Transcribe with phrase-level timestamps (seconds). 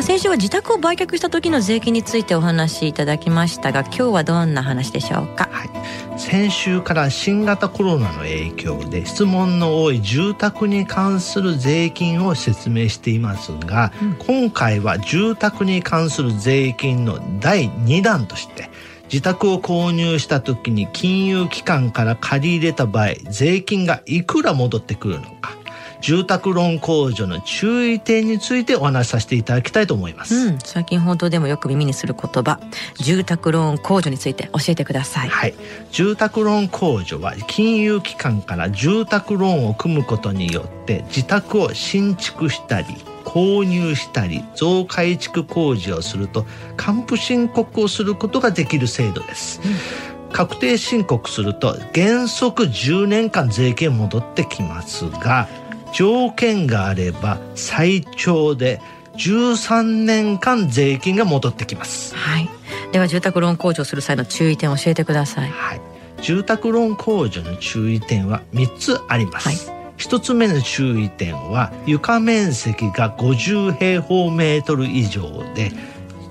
[0.02, 5.50] 先週は自宅を売却した時の税金についてお話しいただきましたが今日はどんな話でしょうか？
[5.52, 18.70] はい、先週から新型コロナの影響で質問の多い住宅に関する税金を説明していますが、うん、今回は住宅に関する税金の第2弾として
[19.06, 25.58] 自宅を購入した時に金融機関から借り入れた場合税金がいくら戻ってくるのか
[26.04, 32.60] 住宅ローン控除の注意点についてお話しさせていただきたいと思います、うん、最近報道でもよく耳にする言葉
[32.98, 35.30] 住宅ローン控除について教えてください。
[35.30, 35.54] はい。
[35.92, 42.88] 住宅ローン控除は金融機関から住宅ローンを組むことによって自宅を新築したり
[43.24, 55.48] 購入したり増改築工事をすると還付申告をすることができる制度です、うん、確定申告すると原則10年間税金戻ってきますが
[55.94, 58.82] 条件があれば最長で
[59.16, 62.16] 13年間税金が戻ってきます。
[62.16, 62.50] はい。
[62.92, 65.50] では住宅ローン控除する際の注意点を教えてください。
[65.50, 65.82] はい。
[66.22, 69.48] 住宅ローン控除の注意点は3つあります。
[69.48, 75.72] はい一つ目の注意点は床面積が50平方メートル以上で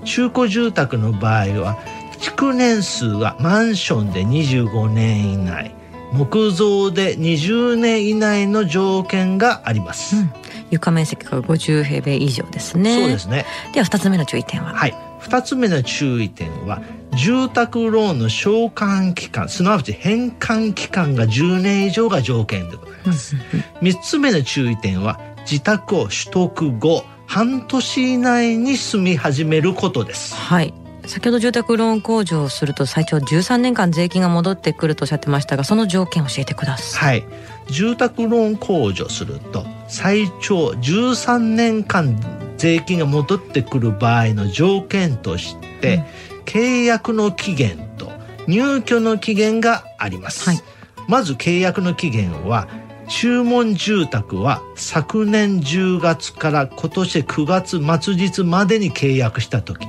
[0.03, 1.79] 中古住宅の場合は
[2.19, 5.75] 築年数はマンションで25年以内
[6.13, 10.33] 木造で20年以内の条件があります、うん、
[10.71, 12.99] 床面積が50平米以上ですね。
[12.99, 13.45] そうですね。
[13.73, 14.73] では2つ目の注意点は？
[14.73, 14.95] はい。
[15.21, 16.81] 2つ目の注意点は
[17.15, 23.35] 住宅ローンの償還期間すなわち返還期間が10年以上が条件でございます、
[23.81, 25.19] 3つ目の注意点は
[25.49, 30.35] 自宅を取得後半年以内に住み始めることです。
[30.35, 30.73] はい
[31.05, 37.21] 先ほど住宅ローン控除をすると最長13年間税金が戻ってくるとおっしゃってましたがその条件を教えてください。
[37.21, 37.53] はい。
[37.67, 42.17] 住宅ローン控除すると最長13年間
[42.57, 46.03] 税金が戻ってくる場合の条件として、うん、
[46.45, 48.11] 契約の期限と
[48.47, 50.59] 入居の期限があります、はい、
[51.07, 52.67] まず契約の期限は
[53.07, 59.85] 注文住宅は昨年10月から今年9月末日までに契約した時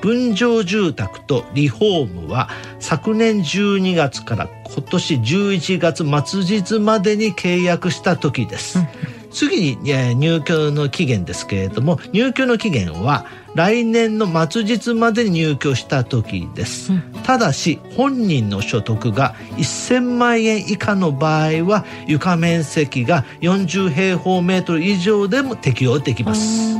[0.00, 2.48] 分譲住宅とリフォームは
[2.80, 8.78] 昨年12月から今年11月末日までに契約した時です。
[9.30, 26.74] 次に入居の期限ですけれども入居の期限は来年の末日までに入居した時です、うん、ただし本人の所得が1000万円以下の場合は床面積が40平方メートル以上でも適用できます。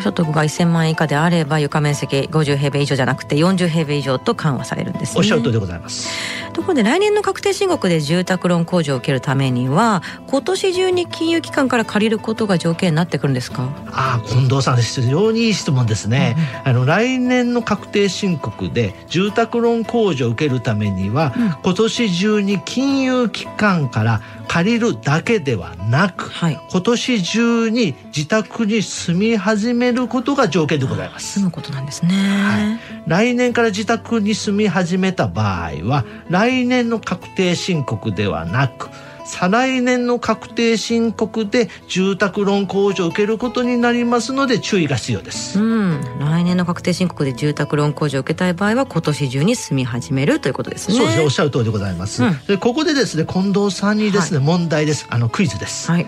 [0.00, 6.08] 所得が1000万円以下であれば床面積50平米以上じゃなくて40平米以上と緩和されるんです、ね、おっしゃる通りでございます
[6.50, 13.68] ところで来年の確定申告で住宅ローン控除を受けるためには今年中に金融機関から借りることが条件になってくるんですか？
[13.90, 16.10] ああ近藤さん非常にいい質問ですね。
[16.10, 31.34] ね、あの来年の確定申告で住宅ローン控除を受けるためには、うん、今年中に金融機関から借りるだけではなく、はい、今年中に自宅に住み始めることが条件でございます。
[31.34, 38.88] 住むことなんですね、はい、来年から自宅に住み始めた場合は来年の確定申告ではなく
[39.30, 45.60] 再来年の確定申告で住宅ローン控除を受けることになりますので注意が必要です。
[45.60, 50.96] うん、来年の確定申告で住宅ローン控除を受けたい場合は今年中に住み始めるということですね。
[50.96, 52.24] そうですね、おっしゃる通りでございます。
[52.24, 55.06] うん、でここでですね、近藤さんにですね、はい、問題です。
[55.10, 55.90] あのクイズです。
[55.90, 56.06] はい。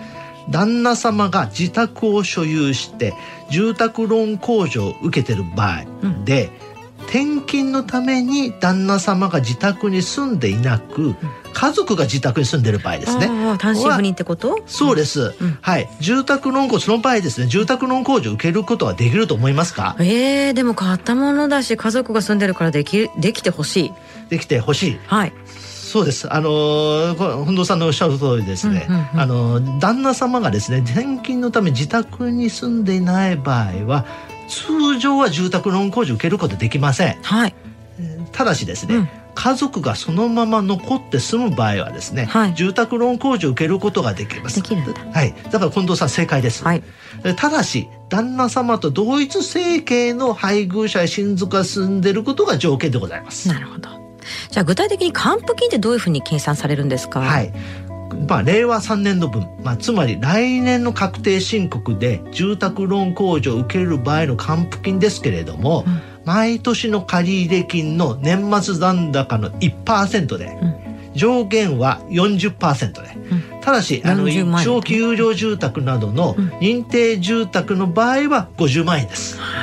[0.49, 3.13] 旦那様が自宅を所有して
[3.49, 5.85] 住宅ローン控除を受けてる場合
[6.25, 6.62] で、うん、
[7.03, 11.15] 転勤のために旦那様が自宅に住んでいなく、
[11.53, 13.27] 家族が自宅に住んでる場合ですね。
[13.59, 14.63] 単身赴任ってこと？
[14.65, 15.89] そうです、うん、はい。
[15.99, 19.95] 住宅ローン控除、その場合ですね、住宅ローン控除を受けることはできると思いますか？
[19.99, 23.93] ええー、でも買ったものだし、家族が住んでるからでき、できてほしい。
[24.29, 24.99] できてほしい？
[25.05, 25.33] はい。
[25.45, 26.33] そうです。
[26.33, 27.13] あの
[27.45, 28.87] 本藤さんのおっしゃる通りですね。
[28.89, 34.05] うんうんうん、あの旦那様がですね、転勤のため自宅に住んでいない場合は、
[34.47, 37.17] 通常は住宅ローン控除受けることできません。
[37.21, 37.55] はい。
[38.31, 44.55] ただしですね、うん、家族がそのまま残って住む場合はですね、はい、住宅ローン控除を受けることができます。
[44.55, 44.93] できるんだ。
[45.11, 45.33] はい。
[45.51, 46.63] だから近藤さん正解です。
[46.63, 46.83] はい。
[47.37, 53.47] ただし、旦那様と同一生計の配偶者や親族が住んでいることが条件でございます。
[53.47, 53.89] なるほど。
[54.49, 57.19] じゃあ具体的に還付金ってどういうふうに計算されるんですか。
[57.19, 57.53] はい。
[58.27, 66.13] まあ、令和3年度分、まあ、つまり来年の確定申告で住宅ローン控除を受ける場合の還付金ですけれども、うん。
[66.25, 74.29] 毎年の借入金の年末残高の1%で、うん、上限は40%で、うん、ただしあの
[74.63, 79.39] 長期有料住宅などの認定住宅の場合は50万円です。
[79.39, 79.62] はい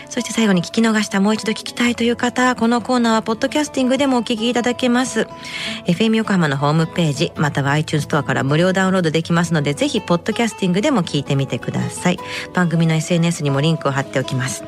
[0.09, 5.27] そして最後に聞き逃したもう一度聞きたいという方、このコーナーはポッドキャスティングでもお聞きいただけます。
[5.85, 12.19] FM 横浜のホームページ、または iTunes ストアから無料ダウンロードできますので、ぜひポッドキャスティングでも聞いてみてください。
[12.53, 14.63] 番組の SNS にもリンクを貼っておきます。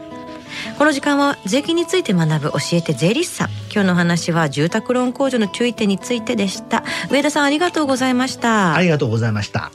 [0.77, 3.49] この時間は税金について学ぶ教えて税理士さん。
[3.73, 6.83] 今日の話は住宅ローン控除の注意点についてでした。
[7.09, 8.75] 上田さんありがとうございました。
[8.75, 9.71] ありがとうございました。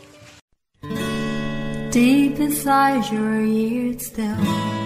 [1.90, 4.85] Deep inside your ears still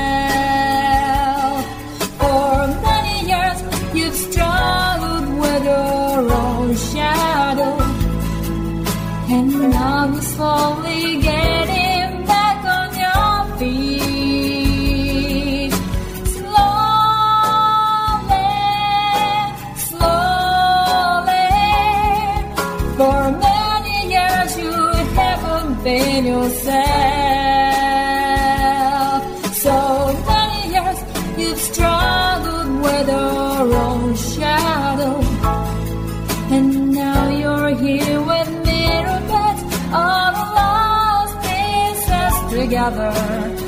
[10.19, 11.19] slowly.
[11.19, 11.40] Again.
[42.89, 43.60] Together.